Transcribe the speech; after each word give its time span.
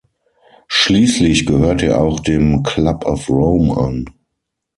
Schließlich 0.67 1.45
gehörte 1.45 1.89
er 1.89 2.01
auch 2.01 2.19
dem 2.21 2.63
Club 2.63 3.05
of 3.05 3.29
Rome 3.29 3.77
an. 3.77 4.07